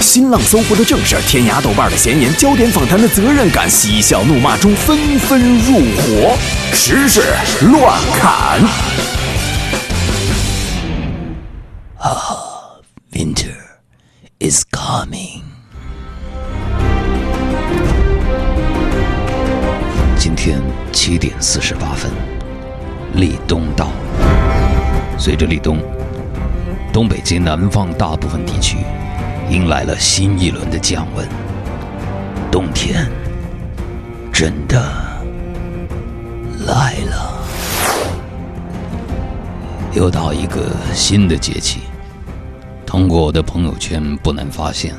[0.00, 6.36] 新浪、搜狐的正事，天涯、豆瓣的闲言，焦点访谈的责任感，嬉笑怒骂中纷纷入伙，
[6.72, 7.22] 时事
[7.70, 8.60] 乱砍。
[11.98, 12.80] 啊
[13.12, 13.54] ，Winter
[14.40, 15.42] is coming。
[20.16, 20.60] 今天
[20.92, 22.10] 七点四十八分，
[23.14, 23.92] 立冬到。
[25.18, 25.78] 随着立冬，
[26.90, 28.78] 东北及南方大部分地区
[29.50, 31.28] 迎来了新一轮的降温。
[32.52, 33.10] 冬天
[34.32, 34.80] 真的
[36.66, 37.32] 来了，
[39.92, 41.80] 又到一个新的节气。
[42.86, 44.94] 通过我的朋友圈不难发现，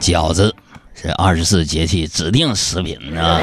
[0.00, 0.52] 饺子
[0.92, 3.40] 是二十四节气指定食品呢。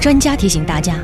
[0.00, 0.94] 专家提醒大家，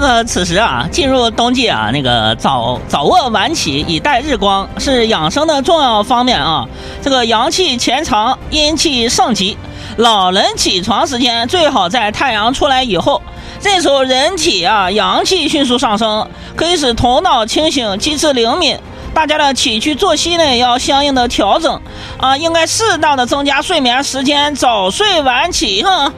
[0.00, 6.64] 这个此时啊，进入冬季啊，那个早早卧晚起以待日光是养生的重要方面啊。
[7.02, 9.58] 这个阳气潜藏，阴气盛极，
[9.96, 13.20] 老人起床时间最好在太阳出来以后，
[13.60, 18.78] 这时候人体啊阳气迅速上升，可以使头脑清醒，机智灵敏。
[19.12, 21.80] 大家的起居作息呢要相应的调整
[22.18, 26.12] 啊，应该适当的增加睡眠时间，早睡晚起哈。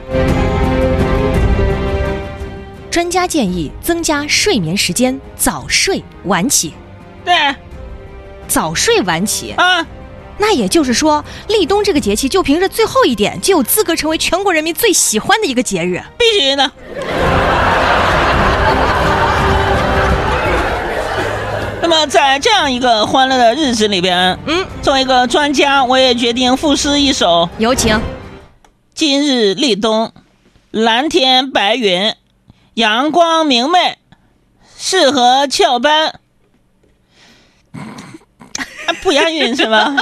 [2.91, 6.73] 专家建议增加睡眠时间，早睡晚起。
[7.23, 7.33] 对，
[8.49, 9.87] 早睡晚起啊，
[10.37, 16.03] 那也就是说，立冬这个节气就凭着最后一点，就有资格成为全国人民最喜欢的一个节日。
[16.17, 16.63] 必须的。
[21.81, 27.47] 那么，在这样一个欢乐的日子里边，嗯，作为一个专家，我也决定赋诗一首。
[27.57, 27.97] 有请。
[28.93, 30.11] 今日立冬，
[30.71, 32.13] 蓝天白云。
[32.75, 33.97] 阳光明媚，
[34.77, 36.19] 适合翘班。
[39.03, 39.93] 不押韵是吗？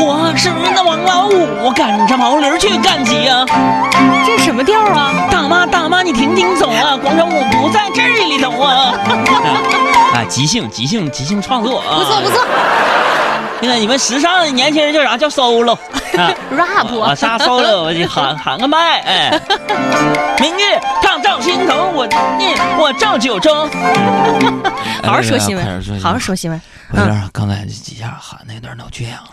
[0.00, 3.44] 我是那王老五，我赶着毛驴去赶集啊！
[4.24, 5.28] 这什么调啊？
[5.30, 6.96] 大妈大妈，你停停走啊！
[6.96, 8.94] 广场舞不在这里头啊！
[10.16, 11.98] 啊，即兴即兴即兴创作啊！
[11.98, 12.40] 不错不错。
[13.60, 15.16] 现在你们时尚的年轻人叫啥？
[15.16, 15.78] 叫 solo。
[16.18, 19.40] 啊，rap，我啥 solo，我就喊喊个麦，哎，
[20.38, 22.06] 明月烫照心头，我
[22.38, 23.68] 念我照九州。
[25.02, 26.60] 好好说新闻，好好说新闻。
[26.92, 29.30] 我有点刚才几下喊那段脑缺氧了。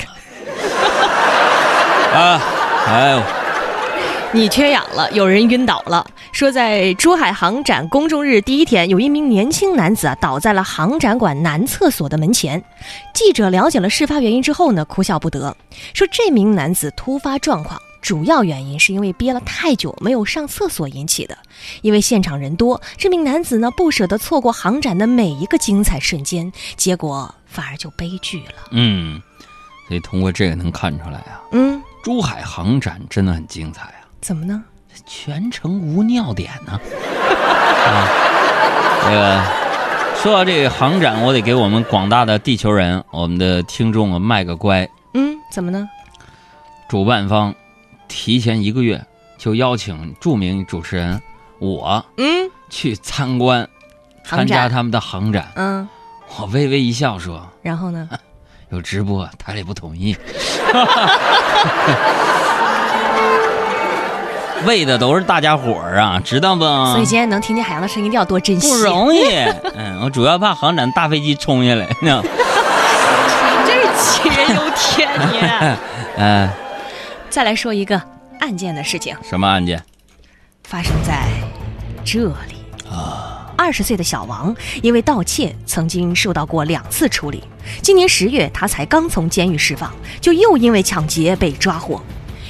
[2.17, 2.41] 啊，
[2.87, 3.21] 哎呦。
[4.33, 6.09] 你缺氧了，有人晕倒了。
[6.31, 12.63] 说在珠海航展公众日第一天，有一名年轻男子啊倒在了航展馆男厕所的门前。
[13.13, 15.53] 记者了解了事发原因之后呢，哭笑不得，
[15.93, 21.37] 说这名男子突发状况主要原因是因为憋了太久没有上厕所引起的。
[21.81, 28.69] 因为现场人多，这名男子呢不舍得错过航展的每一个精彩瞬间，结果反而就悲剧了。
[28.71, 29.21] 嗯，
[29.89, 34.00] 所以通过这个能看出来啊，嗯，珠海航展真的很精彩啊。
[34.21, 34.63] 怎么呢？
[35.05, 36.73] 全程无尿点呢。
[37.87, 38.07] 啊，
[39.03, 39.41] 这个
[40.21, 44.87] 说到这个航展，我得给我们广大的地球人、我们的听众啊卖个乖。
[45.13, 45.89] 嗯，怎么呢？
[46.87, 47.55] 主办方
[48.07, 49.03] 提前一个月
[49.37, 51.19] 就邀请著名主持人
[51.59, 53.67] 我，嗯，去参观、
[54.23, 55.51] 参加他们的航展。
[55.55, 55.87] 嗯，
[56.37, 58.07] 我微微一笑说：“然后呢？
[58.69, 60.15] 有直播，台里不同意。”
[64.67, 66.63] 为的都是大家伙儿啊，知道不？
[66.63, 68.67] 所以今天能听见海洋的声音，一定要多珍惜。
[68.67, 69.21] 不容易，
[69.75, 72.21] 嗯，我主要怕航展大飞机冲下来，呢。
[73.65, 75.39] 真是杞人忧天，你。
[76.17, 76.49] 嗯。
[77.29, 78.01] 再来说一个
[78.39, 79.15] 案件的事情。
[79.27, 79.81] 什么案件？
[80.63, 81.23] 发生在
[82.03, 83.51] 这里啊。
[83.57, 87.43] 二十岁的小王因为盗窃，曾经受到过两次处理。
[87.81, 92.01] 今年十月，他才刚从监狱释放，就又因为抢劫被抓获。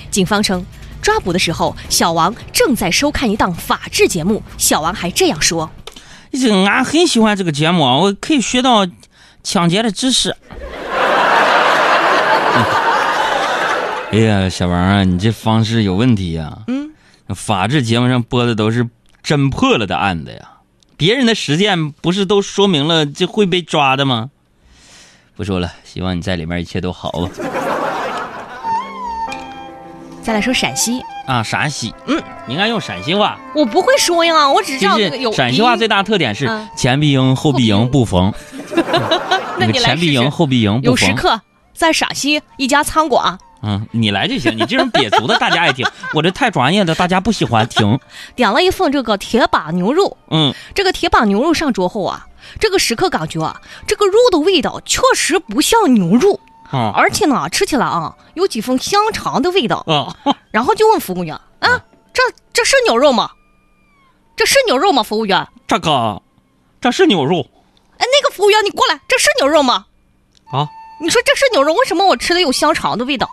[0.10, 0.66] 警方称。
[1.02, 4.42] 抓捕的时候，小王正在收看一档法制节目。
[4.58, 5.70] 小王还这样说
[6.32, 8.88] ：“这俺很喜欢这个节目，我可以学到
[9.44, 10.36] 抢劫的知识。
[14.12, 16.60] ”哎呀，小王啊，你这方式有问题呀！
[16.68, 16.92] 嗯，
[17.34, 18.90] 法制节目上播的都是
[19.26, 20.50] 侦破了的案子呀，
[20.98, 24.30] 别人的实践不是都说明了这会被抓的吗？
[25.38, 27.30] 不说了，希望你在里面一切都好吧。
[30.22, 33.40] 再来说陕西啊，陕西，嗯，应该用陕西话。
[33.56, 35.32] 我不会说呀，我只知道有。
[35.32, 36.48] 陕西话最大特点是
[36.78, 38.32] 前必迎，后必迎，不逢。
[39.58, 40.84] 那你来前必迎，后必迎，不逢。
[40.84, 41.42] 有食客
[41.74, 44.56] 在陕西一家餐馆嗯，你来就行。
[44.58, 48.00] 你这种瘪足的，大家爱听；我这太专业的，大家不喜欢听。
[48.36, 50.18] 点了一份这个铁板牛肉。
[50.30, 52.26] 嗯，这个铁板牛肉上桌后啊，
[52.60, 56.40] 这个食客感觉啊，这个肉的味道确实不像牛肉，
[56.72, 59.84] 啊而且呢，吃起来啊有几分香肠的味道。
[59.88, 60.16] 啊，
[60.52, 61.84] 然后就问服务员啊，
[62.14, 62.24] 这
[62.54, 63.32] 这是牛肉吗？
[64.36, 65.04] 这是牛肉吗？
[65.04, 66.22] 服务员，这个
[66.80, 67.46] 这是牛肉
[67.98, 69.86] 哎，那个服务员，你过来，这是牛肉吗？
[70.52, 70.68] 啊，
[71.02, 73.30] 你说这是牛肉，为什么我吃的有香肠的味道？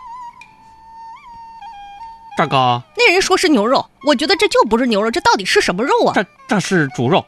[2.37, 6.13] 这个那人说是牛肉，我觉得这就不是牛肉，这到底是什么肉啊？
[6.13, 7.25] 这这是猪肉。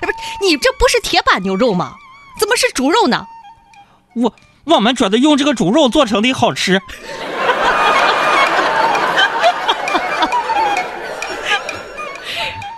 [0.00, 1.94] 哎，不是你这不是铁板牛肉吗？
[2.38, 3.26] 怎么是猪肉呢？
[4.14, 4.32] 我
[4.64, 6.80] 我们觉得用这个猪肉做成的好吃。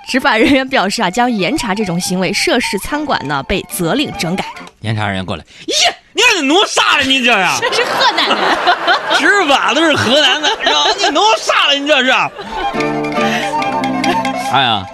[0.08, 4.44] 执法人员表示啊，将严查这种行为，涉事餐馆呢被责令整改。
[4.80, 5.72] 严查人员过来，咦，
[6.12, 7.02] 你让你弄啥了？
[7.02, 7.60] 你这是？
[7.68, 8.36] 这是河南的，
[9.18, 11.74] 执法都是河南的，然后你弄啥了？
[11.74, 12.10] 你这是？
[14.52, 14.86] 哎呀，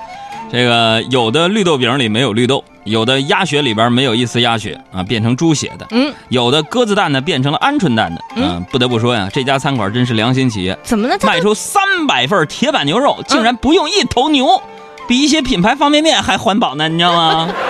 [0.50, 5.86] 这个有的绿豆饼里没有绿豆，有的鸭血里边没有一丝鸭血啊，变成猪血的。
[5.90, 8.20] 嗯，有的鸽子蛋呢变成了鹌鹑蛋的。
[8.36, 11.16] 嗯，不得不说呀，这家餐馆真是良心企业，怎么了？
[11.18, 14.62] 他卖出三百份铁板牛肉，竟然不用一头牛，
[15.06, 17.48] 比一些品牌方便面还环保呢，你知道吗？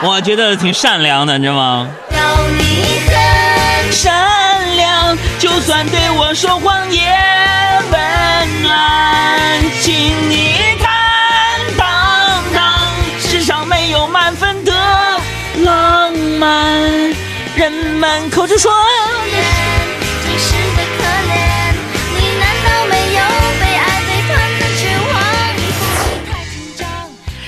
[0.00, 1.88] 我觉得挺善良的，你知道吗？
[2.12, 2.18] 要
[2.56, 7.00] 你很善良，就算对我说谎也
[7.90, 8.68] 温暖。
[9.80, 9.92] 请
[10.30, 10.92] 你坦
[26.76, 26.88] 张，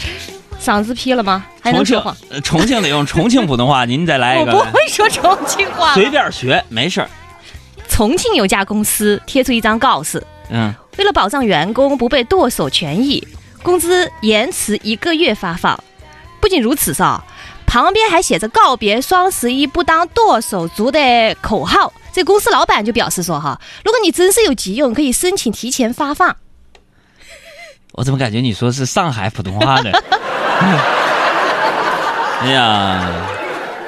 [0.03, 1.45] 真实会嗓子劈了吗？
[1.61, 2.17] 还重庆能说谎？
[2.31, 5.95] 呃重庆得用 重庆普通话，您再来一个，我不会说重庆话。
[5.95, 7.09] 随便学，没事儿。
[7.89, 13.27] 重庆有家公司贴出一张告示，嗯，为了保障员工不被剁手权益，
[13.63, 15.83] 工资延迟一个月发放。
[16.41, 17.23] 不仅如此，啊，
[17.71, 21.93] 旁边还写着“告别双十一不当剁手族”的口号。
[22.13, 26.37] 这公司老板就表示说：“哈，如果你真是有急用，可以申请提前发放。
[27.93, 29.93] 我怎么感觉你说是上海普通话呢？
[32.43, 33.09] 哎呀，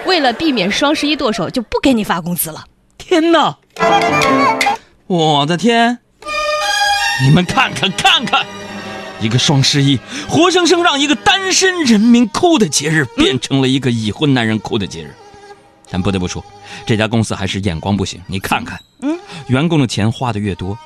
[0.06, 2.64] 为了避免双十一剁手，就不给你发工资了。
[2.96, 3.58] 天哪！
[5.08, 5.98] 我的天！
[7.24, 8.46] 你们看看看看，
[9.22, 9.98] 一个双十一，
[10.28, 15.14] 活生生让一个单身人民哭的节日，变成了一个已婚男人哭的节日。
[15.88, 16.44] 但不得不说，
[16.84, 18.20] 这家公司还是眼光不行。
[18.26, 19.16] 你看看，嗯，
[19.46, 20.76] 员工的钱花的越多，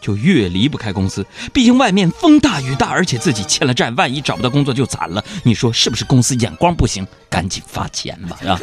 [0.00, 1.24] 就越离不开公司。
[1.52, 5.24] 毕竟外面风大雨大，而且自己欠了债，万一找不到工作就惨了。
[5.44, 6.04] 你说是不是？
[6.04, 8.60] 公司眼光不行，赶紧发钱吧，是吧？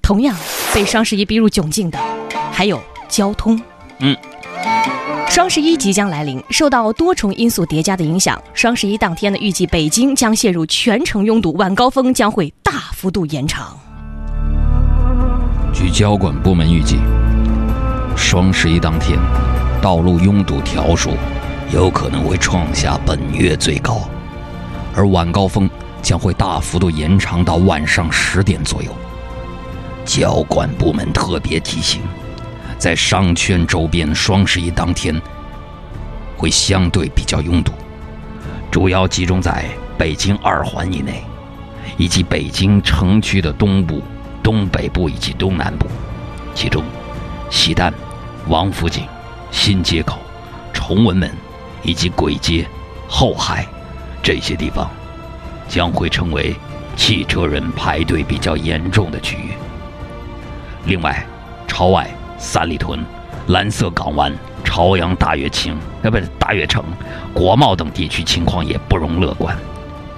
[0.00, 0.34] 同样
[0.72, 1.98] 被双十一逼入窘境的，
[2.52, 3.60] 还有交通。
[3.98, 4.16] 嗯，
[5.30, 13.78] 双十一即将来临，受到多重因素叠加的影响，双十一当天呢，预计北京将陷入全城拥堵，晚高峰将会大幅度延长。
[15.72, 16.96] 据交管部门预计，
[18.16, 19.18] 双十一当天，
[19.82, 21.10] 道路拥堵条数
[21.72, 24.00] 有可能会创下本月最高，
[24.94, 25.68] 而晚高峰
[26.00, 28.90] 将会大幅度延长到晚上十点左右。
[30.06, 32.00] 交管部门特别提醒，
[32.78, 35.20] 在商圈周边，双十一当天
[36.36, 37.72] 会相对比较拥堵，
[38.70, 39.64] 主要集中在
[39.98, 41.24] 北京二环以内，
[41.96, 44.00] 以及北京城区的东部、
[44.44, 45.88] 东北部以及东南部。
[46.54, 46.84] 其中，
[47.50, 47.92] 西单、
[48.46, 49.04] 王府井、
[49.50, 50.18] 新街口、
[50.72, 51.30] 崇文门
[51.82, 52.64] 以及簋街、
[53.08, 53.66] 后海
[54.22, 54.88] 这些地方，
[55.68, 56.54] 将会成为
[56.96, 59.50] 汽车人排队比较严重的区域。
[60.84, 61.26] 另外，
[61.66, 62.08] 朝外、
[62.38, 63.04] 三里屯、
[63.48, 64.32] 蓝色港湾、
[64.64, 66.82] 朝阳大悦清，呃，不是大悦城、
[67.34, 69.56] 国贸等地区情况也不容乐观。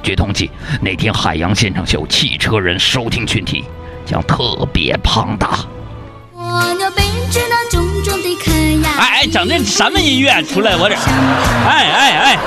[0.03, 0.51] 据统计，
[0.81, 3.65] 那天海洋现场秀汽车人收听群体
[4.07, 5.59] 将特别庞大。
[6.35, 8.51] 我要背着那重重的壳
[8.83, 8.91] 呀！
[8.99, 10.75] 哎哎，整这什么音乐出来？
[10.77, 12.39] 我这，哎哎哎，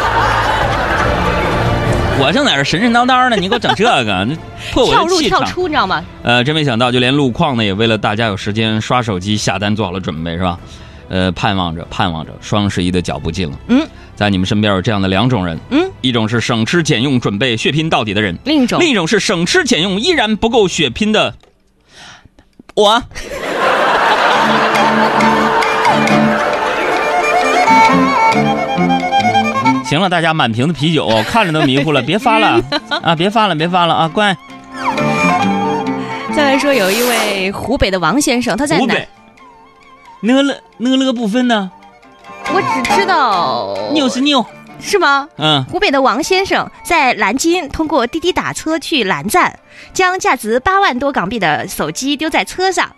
[2.24, 4.34] 我正在这神神叨叨呢，你给我整这个，那
[4.72, 5.40] 破我跳入的气场。
[5.42, 6.02] 跳出，你知道吗？
[6.24, 10.58] 呃，真没想到，就连路况呢，也为了大家有时间刷手机下单做好了准备，是吧？
[11.10, 13.60] 呃，盼望着，盼望着双十一的脚步近了。
[13.68, 21.36] 嗯，在你们身边有这样的两种人，嗯，一种是省吃俭用准备血拼到底的人，另一种另一种是省吃俭用依然不够血拼的
[22.74, 23.04] 我。
[29.94, 32.60] 行了，大家满瓶的啤酒，看着都迷糊了，别发了
[33.04, 33.16] 啊！
[33.16, 34.08] 别发了，别发了啊！
[34.08, 34.36] 乖。
[36.36, 39.08] 再来说，有一位湖北的王先生，他在南湖北，
[40.22, 41.70] 哪了呢了个部分呢？
[42.52, 44.44] 我只知道牛是牛，
[44.80, 45.30] 是吗？
[45.38, 49.60] 嗯，湖北的王先生在南京通过滴滴打车去南站，
[49.94, 52.90] 将价值八万多港币的手机丢在车上。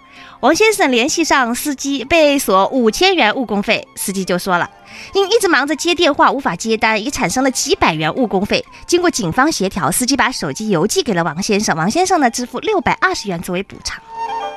[0.46, 3.88] 王先生联系上司机，被索五千元误工费。
[3.96, 4.70] 司机就说了，
[5.16, 8.64] 因一直忙着接电话，无法接单，已产生了几百元误工费。
[8.86, 14.00] 经过警方协调，司机把手机邮寄给了王先生，王先生呢支付六百二十元作为补偿。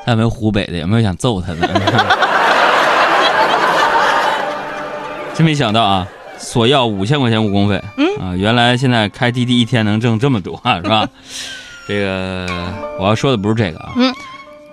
[0.04, 0.76] 还有没有湖北的？
[0.76, 1.66] 有没有想揍他的？
[5.34, 7.82] 真没想到啊，索要五千块钱误工费。
[7.96, 11.08] 嗯啊，原来现在开滴滴一天能挣这么多啊，是吧？
[11.88, 12.46] 这个
[13.00, 13.94] 我要说的不是这个啊。
[13.96, 14.12] 嗯。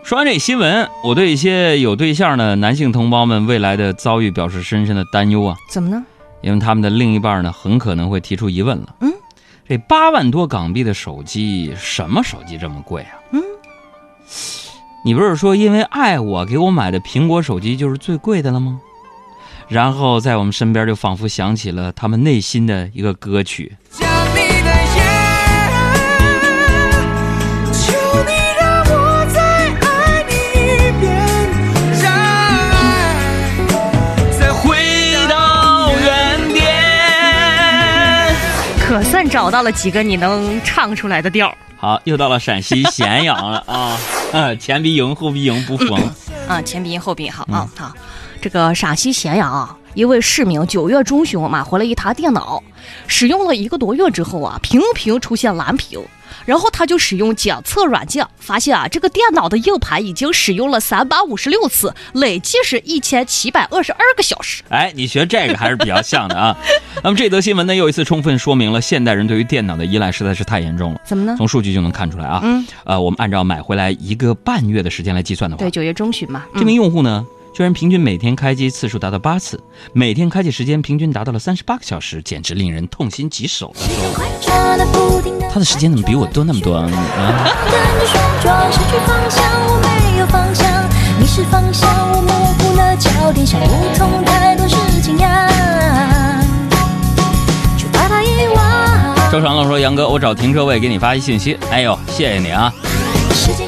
[0.06, 6.06] 说完这新闻，我对一些有对象的男性同胞们未来的遭遇表示深深的担忧啊，怎么呢？
[6.44, 8.96] 因为他们的另一半呢，很可能会提出疑问了。
[9.00, 9.12] 嗯，
[9.68, 13.18] 这八万多港币的手机，什么手机这么贵啊？
[13.32, 13.42] 嗯，
[15.04, 18.80] 你不是说因为爱我给我买的苹果手机就是最贵的了吗？
[19.68, 23.76] 然后在我们身边就仿佛响起了他们内心的一个歌曲。
[39.29, 43.98] 找到了几个你能唱出来的调儿好，又到了陕西咸阳了啊！
[44.32, 46.00] 嗯，前鼻音后鼻音不疯。
[46.48, 47.91] 啊，前鼻音后鼻音好啊好。
[48.41, 52.63] 这个陕西咸阳啊，一位市民九月中旬买回了一台电脑，
[53.08, 56.00] 使用了一个多月之后啊，频频出现蓝屏，
[56.46, 64.64] 然后他就使用检测软件，发现啊，这个电脑的硬盘已经使用了三百五十六次，累计是一千七百二十二个小时。
[64.70, 66.56] 哎，你学这个还是比较像的啊。
[67.04, 71.02] 那么这则新闻呢，又一次充分说明了现代人对于电脑的依赖实在是太严重了。
[71.06, 71.36] 怎么呢？
[71.38, 72.40] 从数据就能看出来啊。
[72.44, 76.46] 嗯，呃，我们按照买回来一个半月的时间来计算的话，对，九月中旬嘛。
[76.56, 77.25] 这名用户呢，
[77.56, 79.58] 居然平均每天开机次数达到八次，
[79.94, 83.80] 每天开机时间平均达到了三十八个小时，简直令人痛心疾首的
[84.42, 85.22] 说。
[85.50, 86.86] 他的时间怎么比我多那么多啊？
[99.32, 101.58] 周长乐说：“杨哥，我找停车位给你发一信息。
[101.72, 102.74] 哎呦，谢谢你啊！
[103.32, 103.64] 时间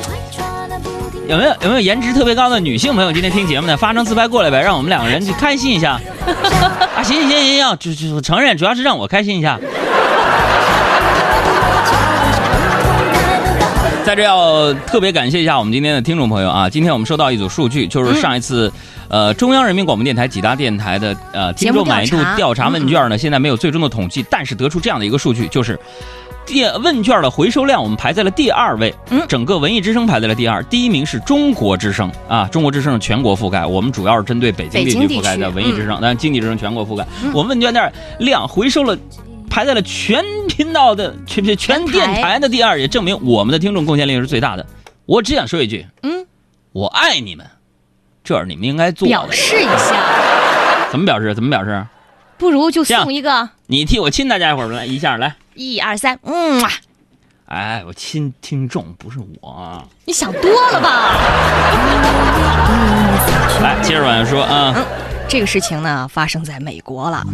[1.27, 5.99] 有没有有没有颜值特别高的女性朋友今天听节目的，发张自拍过来呗，让我们两个人去开心一下。
[6.95, 9.59] 啊，行行行行行，就就我承认，主要是让我开心一下。
[14.07, 16.69] 在这要特别感谢一下我们今天的听众朋友啊！
[16.69, 18.71] 今天我们收到一组数据，就是上一次，
[19.09, 25.77] 呃，中央人民广播电台几大电台的呃听众满意度调查问卷呢，现在没有最终的统计，但是得出这样的一个数据，就是。
[26.45, 38.97] 电问卷的回收量，我们排在了第二位，嗯整个文艺之声排在了第二，第一名是中国之声啊，中国之声是全国覆盖，我们主要是针对北京地北京地区覆盖的文艺之声，但是经济之声全国覆盖，我们问卷量量回收了。
[39.57, 44.63] 排在了全频道的全全全电台的第二，也证明我们的听众贡献力是最大的。
[45.07, 46.27] 我只想说一句，嗯，
[46.73, 47.43] 我爱你们，
[48.23, 49.09] 这是你们应该做的。
[49.09, 49.95] 表示一下，
[50.91, 51.33] 怎么表示？
[51.33, 51.83] 怎么表示？
[52.37, 55.35] 不如就送一个你替我亲大家一会儿来一下来。
[55.55, 56.71] 一二三，嗯啊，
[57.47, 59.83] 哎，我亲听众不是我啊。
[60.05, 61.17] 你想多了吧？
[63.63, 64.75] 来，接着往下说啊。
[65.29, 67.25] 这个事情呢，发生在美国了。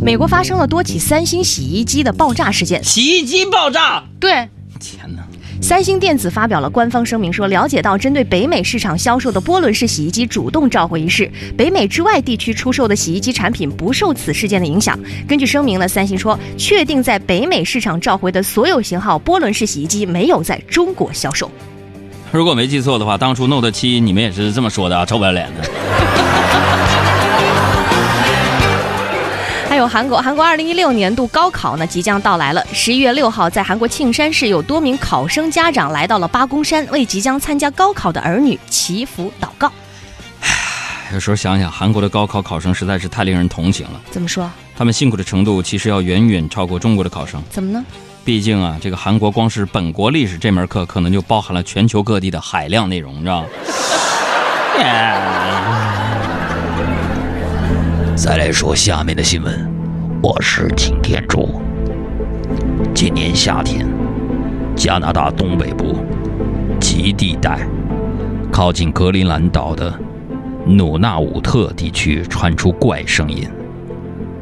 [0.00, 2.82] 美国发生了多起三星洗衣机的爆炸事件。
[2.84, 4.02] 洗衣机爆炸！
[4.20, 5.22] 对，天哪！
[5.60, 14.98] 三星电子发表了官方声明说，了解到针对北美市场销售的波轮式洗衣机主动召回一事，北美之外地区出售的洗衣机产品不受此事件的影响。
[15.28, 21.50] 根据声明呢，三星说，确定在北美市场召回的所有型号波轮式洗衣机没有在中国销售。
[22.32, 26.19] 如果没记错的话，当初 Note 七你们也是这么说的啊，臭不要脸的。
[29.90, 32.64] 韩国，韩国二零一六年度高考呢即将到来了。
[32.72, 39.72] 十一月六号，在韩国庆山市，有多名考生家长来到了八公山，为即将参加高考的儿女祈福祷告。
[41.12, 44.48] 有时候想想，韩国的高考考生实在是太令人同情了，怎么说？
[44.76, 47.42] 他们辛苦的程度其实要远远超过中国的考生。
[47.50, 47.84] 怎么呢？
[48.24, 53.48] 毕竟啊，这个韩国光是本国历史这门课，可能就包含了全球各地的海量内容，你知道吗？
[58.16, 59.69] 再来说下面的新闻，
[60.22, 61.62] 我是擎天柱。
[62.94, 63.86] 今年夏天，
[64.76, 65.96] 加拿大东北部
[66.78, 67.66] 极地带
[68.52, 69.98] 靠近格陵兰岛的
[70.66, 73.48] 努纳武特地区传出怪声音。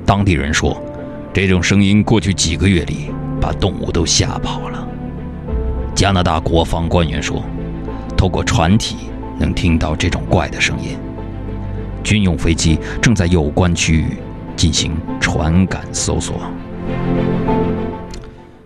[0.04, 0.82] 当地人说，
[1.32, 4.84] 这种声音过去几个月里把动物都吓跑了。
[5.94, 7.44] 加拿大国防官员说，
[8.16, 8.96] 透过船体
[9.38, 10.98] 能听到这种怪的声音。
[12.02, 14.16] 军用飞机正在有关区域
[14.56, 14.96] 进行
[15.28, 16.36] 传感搜索。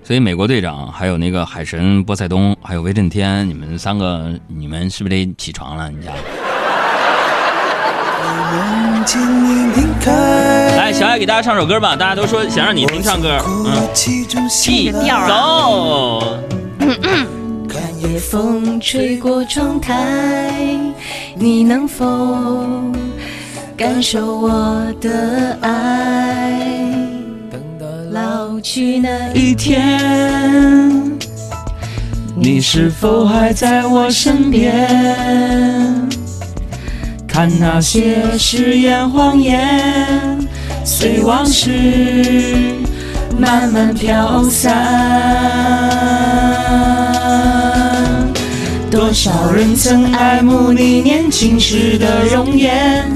[0.04, 5.90] 所以，美国队长还有那个海神波塞冬，还有威震天，你们三个，你们是不是得起床了？
[5.90, 6.12] 你家
[10.76, 16.38] 来，小爱给大家唱首歌吧，大家都说想让你听唱歌，嗯，其中一心调啊走。
[17.69, 20.78] 看夜风吹过窗台，
[21.35, 22.04] 你能否
[23.76, 26.42] 感受我的爱？
[28.53, 31.19] 等到老去那一天，
[32.37, 34.87] 你是否还在我身边？
[37.27, 40.39] 看那些誓言谎言，
[40.85, 41.71] 随往事
[43.39, 44.71] 慢慢飘散。
[48.91, 53.07] 多少人曾爱慕你年轻时的容颜，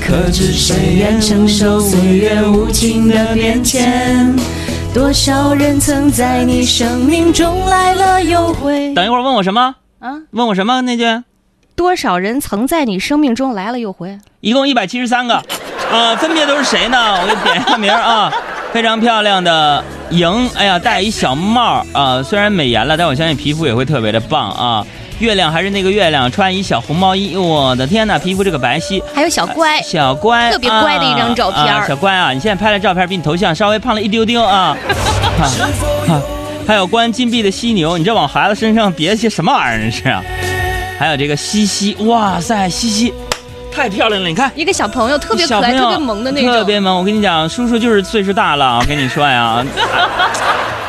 [0.00, 4.34] 可知谁愿承受岁月无情的变迁？
[4.94, 8.94] 多少人曾在你生命中来了又回？
[8.94, 9.74] 等一会儿问我什么？
[9.98, 10.82] 啊，问我什么？
[10.82, 11.04] 那句
[11.74, 14.16] 多少人曾在你生命中来了又回？
[14.40, 15.42] 一共一百七十三个，
[15.90, 16.96] 呃，分别都是谁呢？
[17.20, 18.32] 我给点一下名儿啊，
[18.72, 24.86] 非常漂亮的莹，哎呀，戴一小帽儿啊，虽然美颜了，但我相信皮肤也会特别的棒啊。
[25.18, 34.76] 月亮还是那个月亮，穿一小红毛衣，我的天呐，皮肤这个白皙，还有小乖，小乖，特别乖的一张照片啊啊小乖啊，你现在拍的照片比你头像稍微胖了一丢丢啊。
[35.38, 35.42] 啊
[36.08, 36.22] 啊
[36.66, 40.22] 还有关禁闭的犀牛，你这往孩子身上别些什么玩意儿是啊？
[40.98, 43.12] 还有这个西西，哇塞，西西
[43.70, 44.50] 太漂亮了，你看。
[44.54, 46.96] 一个小朋友特别可爱、特别萌的那种，特别萌。
[46.96, 49.62] 我跟你讲，叔叔就是岁数大了，我跟你说呀，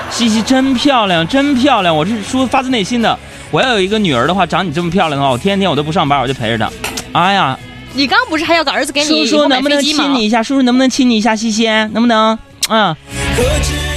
[0.09, 1.95] 西西真漂亮，真漂亮。
[1.95, 3.17] 我是说发自内心的，
[3.51, 6.71] 我要有一个女儿的话，长你这么漂亮的话，我天天我都不上班，我就陪着她。
[7.11, 7.57] 哎呀，
[7.93, 10.41] 你刚不是还要个儿子给你叔叔能不能亲你一下？
[10.41, 11.35] 叔叔能不能亲你一下？
[11.35, 12.37] 西西，能不能？
[12.69, 12.95] 啊，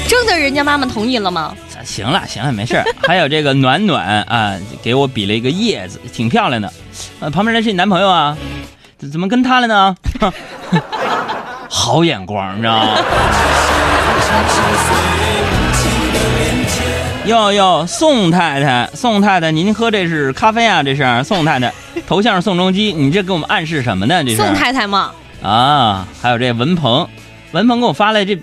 [0.09, 1.55] 征得人家妈妈同意了吗？
[1.85, 2.85] 行了行了，没事儿。
[3.07, 6.71] 还有这个暖暖啊，给我比了一个叶子，挺漂亮的。
[7.21, 8.37] 呃，旁边那是你男朋友啊？
[8.99, 9.95] 怎怎么跟他了呢？
[11.71, 12.97] 好眼光，你知道吗？
[17.29, 20.83] 哟哟，宋太太，宋太太，您喝这是咖啡啊？
[20.83, 21.71] 这是宋太太，
[22.09, 24.25] 头像是宋仲基，你这给我们暗示什么呢？
[24.25, 25.13] 这是宋太太吗，
[25.43, 27.07] 啊，还有这文鹏，
[27.53, 28.35] 文鹏给我发来这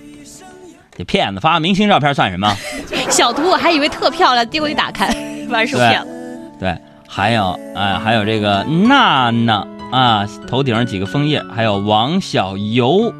[0.96, 2.56] 这骗子发明星照片算什么？
[3.10, 5.08] 小图我还以为特漂亮，结果一打开，
[5.50, 6.52] 完是对骗子。
[6.60, 13.12] 对，还有哎，还有这个娜娜啊，头顶上几个枫叶，还有王小游，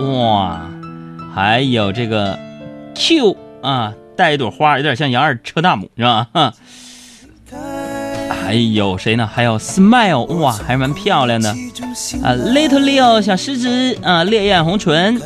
[0.00, 0.60] 哇，
[1.32, 2.36] 还有这个
[2.96, 6.26] Q 啊，带一朵花，有点像杨二车大母，是吧？
[6.32, 6.52] 哈
[8.42, 9.26] 还有谁呢？
[9.32, 11.56] 还有 Smile，哇，还是蛮漂亮的啊
[12.34, 15.20] ，Little Leo 小狮子啊，烈焰红唇，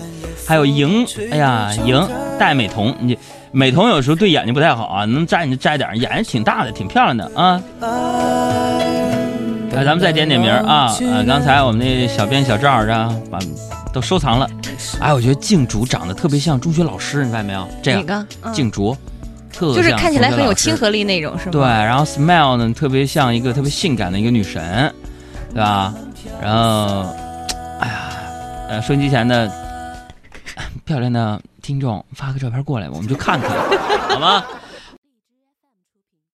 [0.46, 3.18] 还有莹，哎呀，莹戴美瞳，你
[3.51, 7.61] 美瞳有时候对眼睛不太好啊，能摘你就摘点，眼睛挺大的，挺漂亮的啊。
[9.72, 11.24] 来，咱们再点点名啊啊！
[11.27, 13.38] 刚才我们那小编小赵儿啊，把
[13.92, 14.48] 都收藏了。
[15.01, 17.66] 哎，我觉得静竹长得特别像中学老师，你发现没有？
[17.83, 18.96] 这哪样，静竹，
[19.53, 21.53] 特就是看起来很有亲和力那种，是吗？
[21.53, 24.92] 对，然后 Smile 呢，特别像一个特别性感的一个女神，
[25.51, 25.94] 对吧？
[26.40, 27.07] 然后，
[27.81, 28.11] 哎呀，
[28.68, 29.51] 呃，收音机前的
[30.85, 33.51] 漂亮的听众发个照片过来，我们就看看，
[34.09, 34.44] 好吗？